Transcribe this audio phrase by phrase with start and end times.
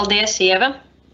[0.00, 0.70] Paldies, Ieva!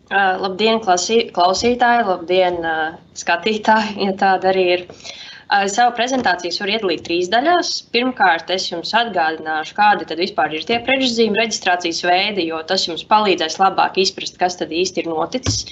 [0.07, 4.85] Uh, labdien, klasī, klausītāji, labdien, uh, skatītāji, ja tāda arī ir.
[4.87, 7.73] Uh, savu prezentāciju var iedalīt trīs daļās.
[7.91, 13.03] Pirmkārt, es jums atgādināšu, kādi tad vispār ir tie prežzīmu reģistrācijas veidi, jo tas jums
[13.11, 15.67] palīdzēs labāk izprast, kas tad īsti ir noticis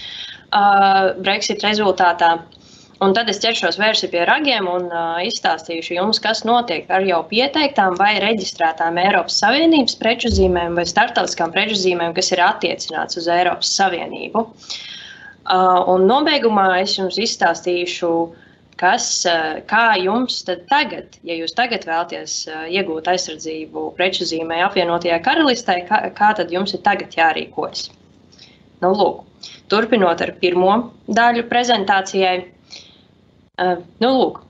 [1.22, 2.34] Brexit rezultātā.
[2.40, 2.63] Uh,
[3.02, 7.24] Un tad es ķeršos vērsi pie ragiem un uh, izstāstīšu jums, kas notiek ar jau
[7.26, 13.26] pieteiktām vai reģistrētām Eiropas Savienības preču zīmēm vai starptautiskām preču zīmēm, kas ir attiecināts uz
[13.34, 14.44] Eiropas Savienību.
[14.44, 18.12] Uh, un nobeigumā es jums izstāstīšu,
[18.80, 20.38] kas, uh, kā jums
[20.70, 26.54] tagad, ja jūs tagad vēlaties uh, iegūt aizsardzību preču zīmē apvienotajā karalistē, kā, kā tad
[26.54, 27.88] jums ir tagad jārīkojas.
[28.84, 29.22] Nu, lūk,
[29.72, 30.74] turpinot ar pirmo
[31.10, 32.53] daļu prezentācijai.
[33.58, 34.40] Nu, lūk,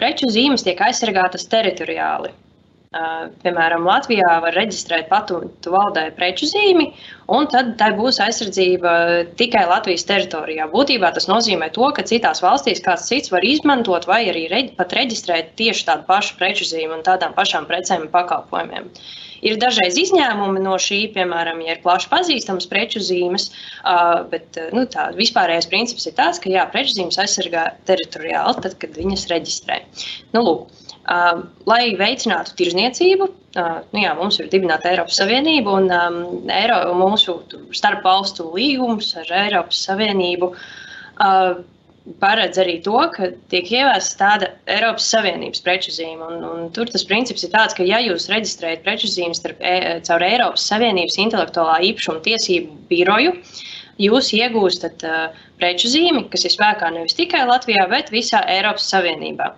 [0.00, 2.32] preču zīmes tiek aizsargātas teritoriāli.
[2.88, 6.86] Piemēram, Latvijā var reģistrēt patentu valdē preču zīmi,
[7.36, 8.92] un tad tai būs aizsardzība
[9.36, 10.70] tikai Latvijas teritorijā.
[10.72, 14.96] Būtībā tas nozīmē to, ka citās valstīs kāds cits var izmantot vai arī reģi, pat
[14.96, 18.88] reģistrēt tieši tādu pašu preču zīmi un tādām pašām precēm un pakalpojumiem.
[19.44, 23.50] Ir dažreiz izņēmumi no šī, piemēram, ja ir plaši pazīstamas preču zīmes,
[24.32, 28.96] bet nu, tā vispārējais princips ir tāds, ka jā, preču zīmes aizsargā teritoriāli, tad, kad
[28.96, 29.82] viņas reģistrē.
[30.32, 30.72] Nu, lūk,
[31.08, 36.18] Uh, lai veicinātu tirzniecību, uh, nu jā, mums ir dibināta Eiropas Savienība un um,
[36.52, 37.38] Eiro, mūsu
[37.72, 40.50] starpvalstu līgums ar Eiropas Savienību.
[41.16, 41.62] Uh,
[42.20, 46.24] paredz arī to, ka tiek ieviesta tāda Eiropas Savienības preču zīme.
[46.24, 50.24] Un, un tur tas princips ir tāds, ka, ja jūs reģistrējat preču starp, e, caur
[50.24, 53.34] Eiropas Savienības intelektuālā īpašuma tiesību biroju,
[53.98, 59.52] jūs iegūstat uh, preču zīmi, kas ir spēkā nevis tikai Latvijā, bet visā Eiropas Savienībā.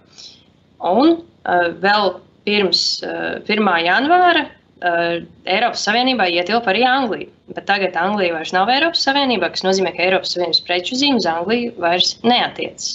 [0.80, 2.14] Un uh, vēl
[2.48, 3.68] pirms uh, 1.
[3.84, 7.28] janvāra uh, Eiropas Savienībā ietilpa arī Anglija.
[7.50, 11.28] Bet tagad Anglija vairs nav Eiropas Savienībā, kas nozīmē, ka Eiropas Savienības preču zīme uz
[11.28, 12.94] Angliju vairs neatiecas.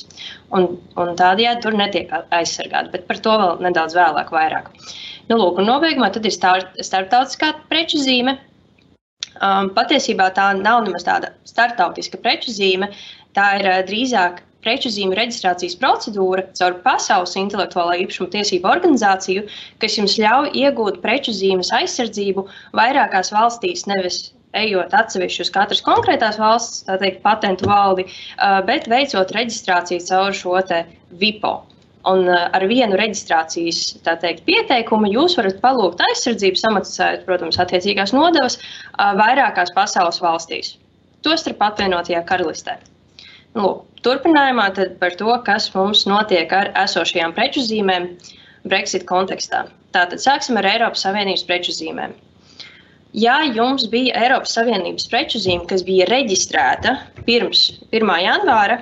[0.56, 0.70] Un,
[1.02, 4.34] un tādējādi tur netiek aizsargāta, bet par to vēl nedaudz vēlāk.
[4.34, 4.72] Vairāk.
[5.30, 8.38] Nu, lūk, un nobeigumā tad ir starptautiskā preču zīme.
[9.44, 12.92] Um, patiesībā tā nav nemaz tāda starptautiska preču zīme.
[13.36, 19.46] Tā ir uh, drīzāk preču zīmju reģistrācijas procedūra caur Pasaules intelektuālā īpašuma tiesību organizāciju,
[19.84, 26.40] kas jums ļauj iegūt preču zīmes aizsardzību vairākās valstīs, nevis ejot atsevišķi uz katras konkrētās
[26.40, 28.08] valsts, tā teikt, patentu valdi,
[28.68, 30.60] bet veicot reģistrāciju caur šo
[31.22, 31.54] VIPO.
[32.06, 38.60] Un ar vienu reģistrācijas teikt, pieteikumu jūs varat palūgt aizsardzību, samaksājot, protams, attiecīgās nodevas
[38.96, 40.76] vairākās pasaules valstīs,
[41.26, 42.78] tostarp apvienotajā karalistē.
[43.58, 44.70] Lūk, turpinājumā
[45.02, 48.12] par to, kas mums notiek ar esošajām preču zīmēm
[48.70, 49.66] Brexit kontekstā.
[49.96, 52.16] Tātad sāksim ar Eiropas Savienības preču zīmēm.
[53.16, 58.12] Ja jums bija Eiropas Savienības preču zīme, kas bija reģistrēta pirms 1.
[58.26, 58.82] janvāra,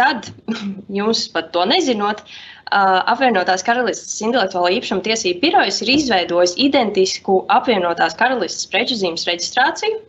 [0.00, 0.30] tad
[0.98, 2.24] jums pat to nezinot,
[2.72, 10.02] apvienotās karalistes intelektuālā īpašuma tiesību birojas ir izveidojis identisku apvienotās karalistes preču zīmes reģistrāciju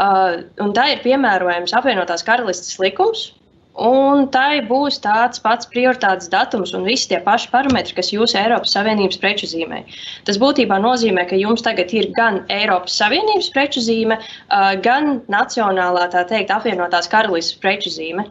[0.00, 3.30] un tā ir piemērojams apvienotās karalistes likums.
[3.72, 8.74] Un tai būs tāds pats prioritātes datums un visi tie paši parametri, kas jūsu Eiropas
[8.76, 9.80] Savienības preču zīmē.
[10.28, 16.10] Tas būtībā nozīmē, ka jums tagad ir gan Eiropas Savienības preču zīme, uh, gan Nacionālā,
[16.12, 18.28] tā teikt, apvienotās karalistes preču zīme.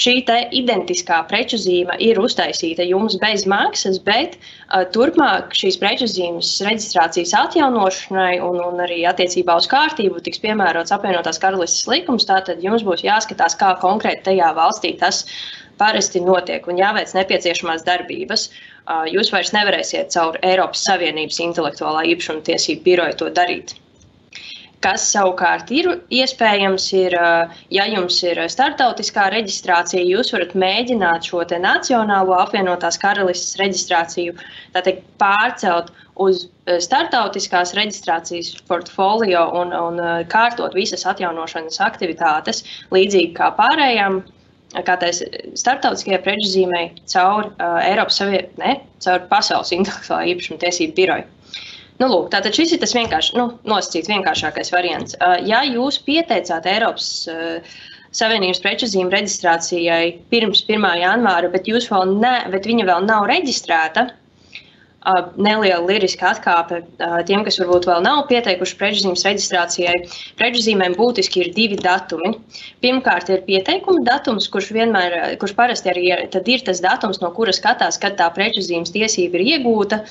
[0.00, 0.12] Šī
[0.56, 7.34] identiskā preču zīme ir uztaisīta jums bez maksas, bet uh, turpmāk šīs preču zīmes reģistrācijas
[7.36, 12.24] atjaunošanai un, un arī attiecībā uz kārtību tiks piemērots apvienotās karalistes likums.
[12.30, 15.26] Tātad jums būs jāskatās, kā konkrēti tajā valstī tas
[15.76, 18.48] parasti notiek un jāveic nepieciešamās darbības.
[18.88, 23.76] Uh, jūs vairs nevarēsiet caur Eiropas Savienības intelektuālā īpašuma tiesību biroju to darīt.
[24.82, 27.14] Kas savukārt ir iespējams, ir,
[27.70, 34.34] ja jums ir startautiskā reģistrācija, jūs varat mēģināt šo nacionālo apvienotās karalistes reģistrāciju
[34.74, 36.48] teikt, pārcelt uz
[36.82, 40.02] startautiskās reģistrācijas portfolio un, un
[40.32, 44.24] kārtot visas atjaunošanas aktivitātes, līdzīgi kā pārējām
[44.80, 45.20] kā tais
[45.58, 51.28] starptautiskajai preģzīmei caur uh, Eiropas Savienību, caur Pasaules intelektuālā īpašuma tiesību biroju.
[52.02, 55.14] Nu, lūk, tātad šis ir tas vienkārši, nu, nosacīts vienkāršākais variants.
[55.46, 57.28] Ja jūs pieteicāt Eiropas
[58.12, 60.88] Savienības preču zīmju reģistrācijai pirms 1.
[60.98, 64.08] janvāra, bet, vēl ne, bet viņa vēl nav reģistrēta,
[65.36, 66.82] neliela liriska atkāpe
[67.26, 69.94] tiem, kas varbūt vēl nav pieteikuši prečuzīmes reģistrācijai.
[70.42, 72.34] Prečuzīmēm būtiski ir divi datumi.
[72.84, 77.54] Pirmkārt, ir pieteikuma datums, kurš vienmēr, kurš parasti arī ir, ir tas datums, no kura
[77.54, 80.02] skatās, kad tā prečuzīmes tiesība ir iegūta.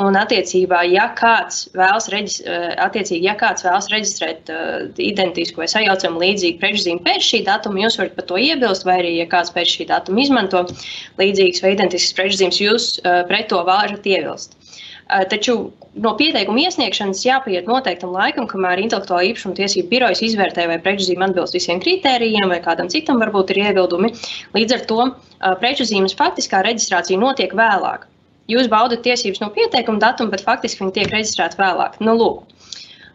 [0.00, 2.40] Un, attiecībā, ja kāds vēlas, reģis,
[2.82, 8.00] attiecīgi, ja kāds vēlas reģistrēt uh, identisku vai sajaucamu līdzīgu prečzīmi pēc šī datuma, jūs
[8.00, 10.64] varat par to iebilst, vai arī, ja kāds pēc šī datuma izmanto
[11.20, 14.56] līdzīgas vai identiskas prečzīmes, jūs uh, pret to varat iebilst.
[15.04, 15.54] Uh, taču
[16.02, 21.54] no pieteikuma iesniegšanas jāpieiet noteiktam laikam, kamēr intelektuālā īpašuma tiesību birojas izvērtē, vai prečzīme atbilst
[21.54, 24.10] visiem kritērijiem, vai kādam citam varbūt ir iebildumi.
[24.58, 25.06] Līdz ar to
[25.62, 28.08] preču zīmes faktiskā reģistrācija notiek vēlāk.
[28.52, 31.96] Jūs baudat tiesības no pieteikuma datuma, bet faktiski viņi tiek reģistrēti vēlāk.
[32.04, 32.42] Nu, lūk,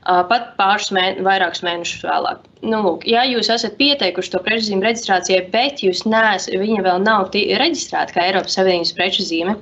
[0.05, 2.45] pat pāris mēne, vairākus mēnešus vēlāk.
[2.59, 6.99] Nu, lūk, ja jūs esat pieteikuši to preču zīmi reģistrācijai, bet jūs neesat, viņa vēl
[7.05, 9.55] nav reģistrēta kā Eiropas Savienības preču zīme,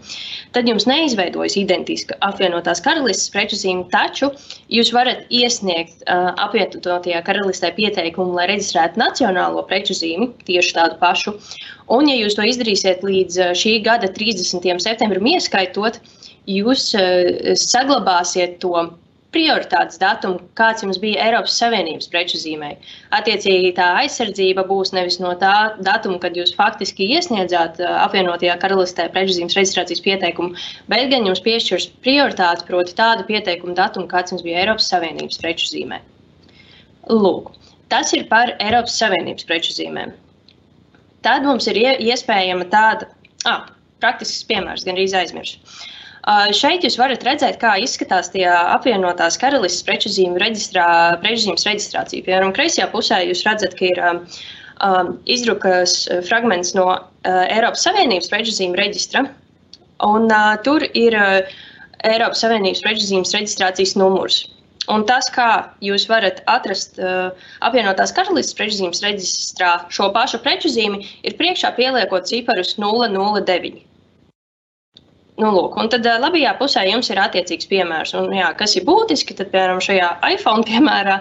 [0.58, 4.32] tad jums neizveidojas identiska apvienotās karalistes preču zīme, taču
[4.74, 11.38] jūs varat iesniegt uh, apvienotajā karalistē pieteikumu, lai reģistrētu nacionālo preču zīmi, tieši tādu pašu.
[11.94, 14.66] Un, ja jūs to izdarīsiet līdz šī gada 30.
[14.82, 16.02] septembrim, ieskaitot,
[16.50, 16.90] jūs
[17.62, 18.88] saglabāsiet to
[19.38, 22.72] prioritātes datumu, kāds jums bija Eiropas Savienības preču zīmē.
[23.14, 25.54] Attiecīgi, tā aizsardzība būs nevis no tā
[25.86, 30.58] datuma, kad jūs faktiski iesniedzāt apvienotajā karalistē preču zīmes reģistrācijas pieteikumu,
[30.90, 35.70] bet gan jums piešķirs prioritāti, proti tādu pieteikumu datumu, kāds jums bija Eiropas Savienības preču
[35.70, 36.02] zīmē.
[37.14, 37.54] Lūk,
[37.94, 40.18] tas ir par Eiropas Savienības preču zīmēm
[41.28, 43.10] tad mums ir iespējama tāda,
[43.50, 43.68] ah,
[44.04, 45.60] praktisks piemērs, gan arī aizmirsu.
[46.28, 50.88] Šeit jūs varat redzēt, kā izskatās tie apvienotās karalistes preču zīmju reģistrā,
[51.24, 52.26] preču zīmes reģistrācija.
[52.26, 57.00] Piemēram, kreisajā pusē jūs redzat, ka ir um, izdrukas fragments no uh,
[57.46, 59.24] Eiropas Savienības preču zīmju reģistra,
[60.04, 61.56] un uh, tur ir uh,
[62.12, 64.44] Eiropas Savienības preču zīmes reģistrācijas numurs.
[64.92, 65.50] Un tas, kā
[65.84, 67.32] jūs varat atrast uh,
[67.64, 73.87] apvienotās karalistes prečuzīmes reģistrā šo pašu prečuzīmi, ir priekšā pieliekot ciparus 009.
[75.38, 78.16] Nu, lūk, un tad labajā pusē jums ir attiecīgs piemērs.
[78.18, 81.20] Un, jā, kas ir būtiski, tad, piemēram, šajā iPhone piemērā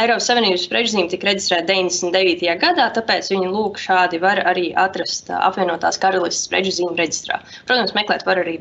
[0.00, 2.52] Eiropas Savienības prečzīme tika reģistrēta 99.
[2.62, 7.40] gadā, tāpēc viņi lūk šādi var arī atrast apvienotās karalistes prečzīmu reģistrā.
[7.66, 8.60] Protams, meklēt var arī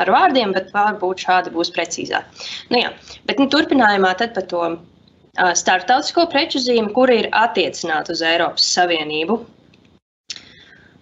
[0.00, 2.48] ar vārdiem, bet varbūt šādi būs precīzāk.
[2.72, 2.96] Nu, jā,
[3.28, 4.66] bet nu, turpinājumā tad par to
[5.36, 9.42] starptautisko preču zīmi, kura ir attiecināta uz Eiropas Savienību.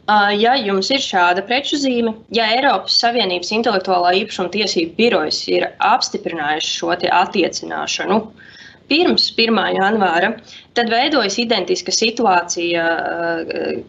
[0.09, 6.71] Ja jums ir šāda preču zīme, ja Eiropas Savienības intelektuālā īpašuma tiesību birojas ir apstiprinājuši
[6.79, 8.17] šo attiecināšanu
[8.89, 9.59] pirms 1.
[9.77, 10.31] janvāra,
[10.73, 12.87] tad veidojas identiska situācija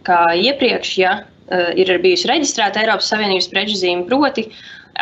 [0.04, 1.14] kā iepriekš, ja
[1.80, 4.50] ir bijusi reģistrēta Eiropas Savienības preču zīme, proti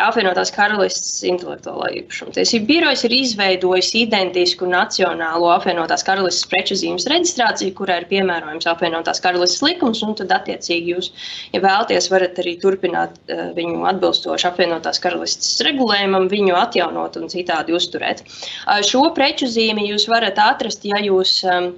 [0.04, 7.74] apvienotās karalistes intelektuālā īpašuma tiesību birojas ir izveidojis identisku nacionālo apvienotās karalistes preču zīmes reģistrāciju,
[7.78, 11.10] kurā ir piemērojams apvienotās karalistes likums, un tad attiecīgi jūs,
[11.54, 17.74] ja vēlaties, varat arī turpināt uh, viņu atbilstoši apvienotās karalistes regulējumam, viņu atjaunot un citādi
[17.76, 18.24] uzturēt.
[18.86, 21.72] Šo preču zīmi jūs varat atrast, ja jūs um,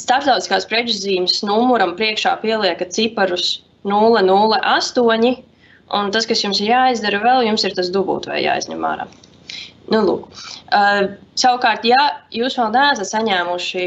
[0.00, 5.49] starptautiskās preču zīmes numuram priekšā pieliekat ciparus 008
[5.96, 9.08] Un tas, kas jums ir jāizdara vēl, jums ir tas dubult vai jāizņem ārā.
[9.90, 10.28] Nu, lūk.
[10.76, 11.08] uh,
[11.40, 11.98] savukārt, ja
[12.34, 13.82] jūs vēl neesat saņēmuši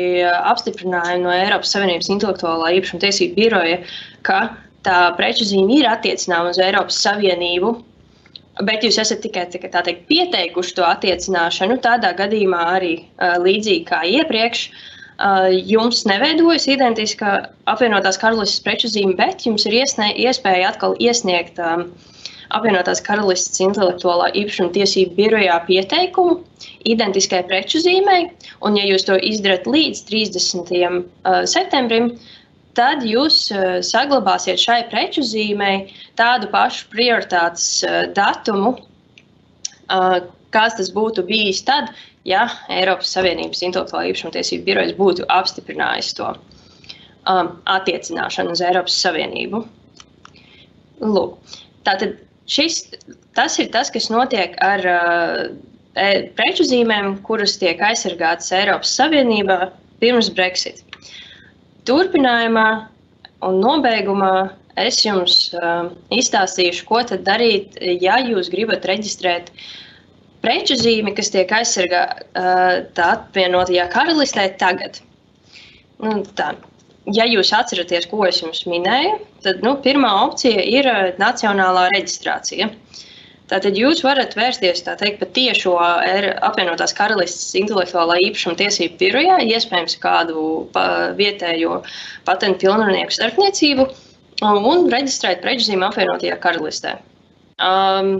[0.51, 3.77] apstiprinājumu no Eiropas Savienības intelektuālā īpašuma tiesību biroja,
[4.27, 4.41] ka
[4.83, 7.72] tā preču zīme ir attiecināma uz Eiropas Savienību,
[8.67, 14.67] bet jūs esat tikai teikt, pieteikuši to attiecināšanu, tādā gadījumā arī uh, līdzīgi kā iepriekš,
[14.67, 14.92] uh,
[15.53, 21.91] jums neveidojas identiska apvienotās karalistes preču zīme, bet jums ir iesnē, iespēja atkal iesniegt um,
[22.53, 26.41] apvienotās karalistes intelektuālā īpašuma tiesību birojā pieteikumu
[26.89, 28.29] identiskai preču zīmei,
[28.65, 30.74] un ja jūs to izdarat līdz 30.
[30.74, 32.13] Uh, septembrim,
[32.77, 38.77] tad jūs uh, saglabāsiet šai preču zīmei tādu pašu prioritātes uh, datumu,
[40.53, 41.91] kāds tas būtu bijis tad,
[42.27, 49.63] ja Eiropas Savienības intelektuālā īpašuma tiesību birojas būtu apstiprinājis to um, attiecināšanu uz Eiropas Savienību.
[51.03, 51.36] Lūk,
[51.88, 52.15] tātad
[52.48, 52.86] šis,
[53.36, 55.44] tas ir tas, kas notiek ar uh,
[56.00, 59.60] e, preču zīmēm, kuras tiek aizsargātas Eiropas Savienībā
[60.00, 60.84] pirms Brexit.
[61.88, 62.68] Turpinājumā
[63.44, 64.36] un nobeigumā
[64.80, 69.65] es jums uh, izstāstīšu, ko tad darīt, ja jūs gribat reģistrēt uh,
[70.43, 75.00] preču zīme, kas tiek aizsargāta apvienotajā karalistē tagad.
[76.03, 76.53] Nu, tā.
[77.15, 80.88] Ja jūs atceraties, ko es jums minēju, tad nu, pirmā opcija ir
[81.19, 82.69] nacionālā reģistrācija.
[83.51, 85.73] Tātad jūs varat vērsties teikt, pat tiešo
[86.47, 90.85] apvienotās karalistes intelektuālā īpašuma tiesību birojā, iespējams, kādu pa,
[91.19, 91.81] vietējo
[92.27, 93.88] patentu pilnvarnieku starpniecību
[94.47, 96.95] un reģistrēt preču zīmi apvienotajā karalistē.
[97.62, 98.15] Um,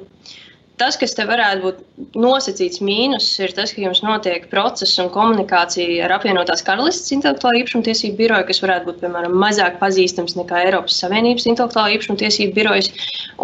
[0.84, 6.02] Tas, kas te varētu būt nosacīts mīnus, ir tas, ka jums notiek process un komunikācija
[6.04, 10.98] ar apvienotās karalistes intelektuālo īpašumu tiesību biroju, kas varētu būt, piemēram, mazāk pazīstams nekā Eiropas
[11.00, 12.92] Savienības intelektuālo īpašumu tiesību birojas.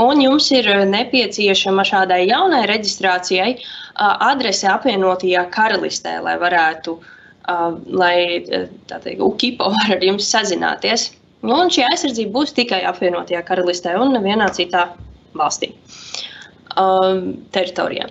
[0.03, 3.53] Un jums ir nepieciešama šādai jaunai reģistrācijai
[4.27, 6.97] adrese apvienotajā karalistē, lai varētu,
[8.03, 8.17] lai
[8.91, 11.13] tā teikt, UKIPO var ar jums sazināties.
[11.47, 14.89] Nu, un šī aizsardzība būs tikai apvienotajā karalistē un nevienā citā
[15.39, 15.71] valstī.
[15.71, 16.28] Uh,
[16.79, 17.21] um,
[17.55, 18.09] teritorijā.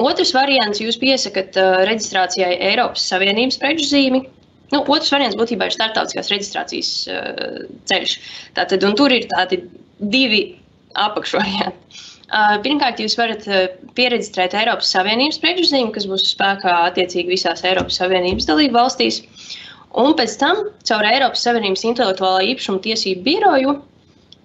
[0.00, 4.24] Otrs variants, jūs piesakat uh, reģistrācijai Eiropas Savienības preču zīmi.
[4.72, 8.16] Nu, otrs variants būtībā ir starptautiskās reģistrācijas uh, ceļš.
[8.58, 9.62] Tātad, tur ir tādi
[10.10, 10.42] divi
[10.98, 12.02] apakšvarianti.
[12.24, 17.62] Uh, pirmkārt, jūs varat uh, pieregistrēt Eiropas Savienības preču zīmi, kas būs spēkā attiecīgi visās
[17.68, 19.20] Eiropas Savienības dalību valstīs.
[19.94, 23.76] Un pēc tam caur Eiropas Savienības intelektuālā īpašuma tiesību biroju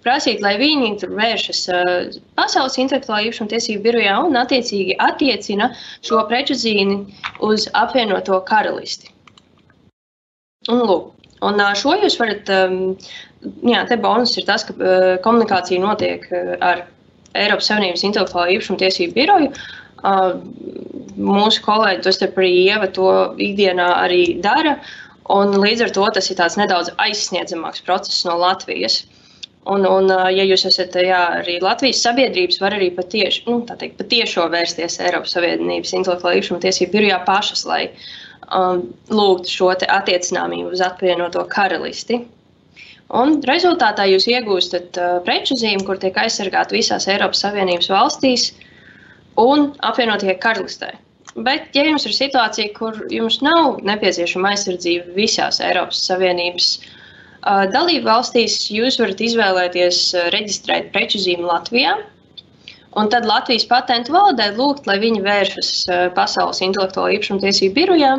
[0.03, 5.71] prasīt, lai viņi tur vēršas uh, Pasaules intelektuālā īpašuma tiesību birojā un attiecīgi attiecina
[6.05, 6.99] šo preču zīmi
[7.45, 9.11] uz apvienoto karalisti.
[10.69, 11.11] Un, lūk,
[11.47, 12.79] un uh, šo jūs varat, um,
[13.67, 16.25] jā, te bonus ir tas, ka uh, komunikācija notiek
[16.59, 16.85] ar
[17.37, 19.51] Eiropas Savienības intelektuālā īpašuma tiesību biroju.
[21.19, 24.77] Mūsu kolēģi, tos te arī Ieva, to ikdienā arī dara.
[25.29, 29.03] Un līdz ar to tas ir tāds nedaudz aizsniedzamāks process no Latvijas.
[29.03, 29.18] Uh,
[29.69, 34.47] Un, un, ja jūs esat jā, arī Latvijas sabiedrības, var arī patieši, nu, teikt, patiešo
[34.49, 37.83] vērsties Eiropas Savienības intelektuālā īpašuma tiesību birojā pašas, lai
[38.49, 42.23] um, lūgtu šo attiecināmību uz apvienoto karalisti.
[43.19, 48.49] Un rezultātā jūs iegūstat uh, preču zīmi, kur tiek aizsargāta visās Eiropas Savienības valstīs
[49.37, 50.95] un apvienotie karalistē.
[51.37, 56.95] Bet, ja jums ir situācija, kur jums nav nepieciešama aizsardzība visās Eiropas Savienības valstīs,
[57.45, 59.99] Dalību valstīs jūs varat izvēlēties
[60.35, 61.95] reģistrēt preču zīmi Latvijā.
[62.99, 65.71] Un tad Latvijas patentu valdē lūgt, lai viņi vēršas
[66.17, 68.15] Pasaules intelektuālo īpašumu tiesību birojā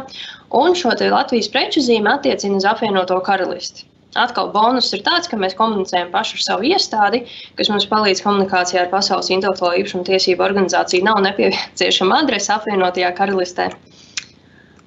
[0.63, 3.87] un šo Latvijas preču zīmi attiecina uz apvienoto karalisti.
[4.19, 7.21] Atkal bonus ir tāds, ka mēs komunicējam paši ar savu iestādi,
[7.59, 11.05] kas mums palīdz komunikācijā ar Pasaules intelektuālo īpašumu tiesību organizāciju.
[11.07, 13.69] Nav nepieciešama adrese apvienotajā karalistē.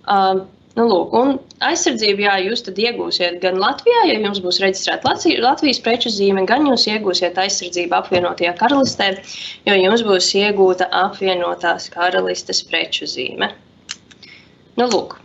[0.04, 5.12] Uh, Nu, lūk, un aizsardzību jā, jūs iegūsiet gan Latvijā, ja jums būs reģistrēta
[5.46, 9.12] Latvijas preču zīme, gan jūs iegūsiet aizsardzību apvienotajā karalistē,
[9.70, 13.51] jo jums būs iegūta apvienotās karalistes preču zīme.
[14.82, 15.20] Nu, lūk,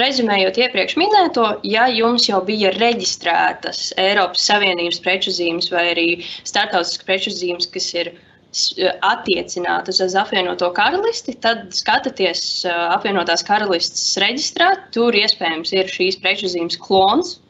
[0.00, 6.06] Rezumējot iepriekš minēto, ja jums jau bija reģistrētas Eiropas Savienības preču zīmes vai arī
[6.48, 8.10] starptautiskas preču zīmes, kas ir
[8.52, 14.90] ielikās, attiecinātas uz apvienoto karalisti, tad skatieties apvienotās karalistes reģistrā.
[14.92, 17.40] Tur iespējams ir šīs preču zīmes klons,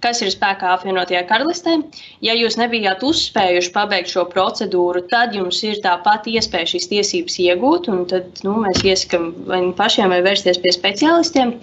[0.00, 1.82] kas ir spēkā apvienotajā karalistē.
[2.22, 7.90] Ja jūs nebijāt uzspējuši pabeigt šo procedūru, tad jums ir tāpat iespēja šīs tiesības iegūt.
[8.08, 11.58] Tad nu, mēs iesakām vai nu pašiem vai vērsties pie speciālistiem,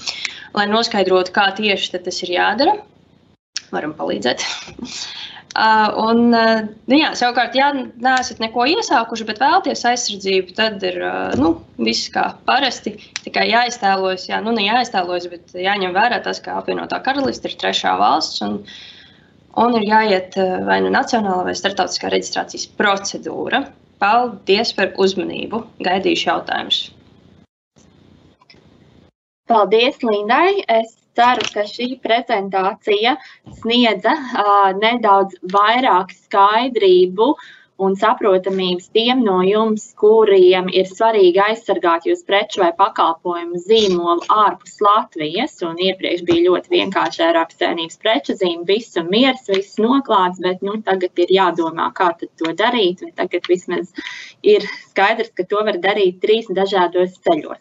[0.53, 2.75] lai noskaidrotu, kā tieši tas ir jādara.
[3.71, 4.43] Varam palīdzēt.
[5.55, 10.97] Uh, un, uh, nu jā, savukārt, ja neesat neko iesākuši, bet vēlaties aizsardzību, tad ir
[10.99, 12.97] uh, nu, viss kā parasti.
[13.21, 17.95] Tikai jāiztēlojas, jā, nu, ne jāiztēlojas, bet jāņem vērā tas, ka apvienotā karaliste ir trešā
[18.01, 18.43] valsts.
[18.43, 18.57] Un,
[19.63, 20.35] un ir jāiet
[20.67, 23.63] vai nu nacionālā vai starptautiskā reģistrācijas procedūra.
[24.03, 25.63] Paldies par uzmanību.
[25.87, 26.81] Gaidīšu jautājumus.
[29.47, 30.65] Paldies, Lindai.
[30.67, 33.17] Es ceru, ka šī prezentācija
[33.59, 37.33] sniedza uh, nedaudz vairāk skaidrību
[37.77, 44.77] un saprotamības tiem no jums, kuriem ir svarīgi aizsargāt jūsu preču vai pakalpojumu zīmolu ārpus
[44.85, 45.57] Latvijas.
[45.67, 50.63] Un iepriekš bija ļoti vienkārši Eiropas Savienības preču zīme, viss un miers, viss noklāts, bet
[50.63, 53.03] nu, tagad ir jādomā, kā to darīt.
[53.19, 53.91] Tagad vismaz
[54.43, 57.59] ir skaidrs, ka to var darīt trīs dažādos ceļos.